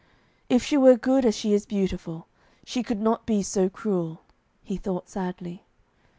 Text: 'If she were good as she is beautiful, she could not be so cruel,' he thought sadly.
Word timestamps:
'If 0.49 0.63
she 0.65 0.77
were 0.77 0.97
good 0.97 1.25
as 1.25 1.35
she 1.35 1.53
is 1.53 1.67
beautiful, 1.67 2.25
she 2.65 2.81
could 2.81 2.99
not 2.99 3.27
be 3.27 3.43
so 3.43 3.69
cruel,' 3.69 4.23
he 4.63 4.75
thought 4.75 5.07
sadly. 5.09 5.63